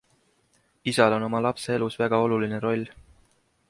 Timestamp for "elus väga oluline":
1.81-2.67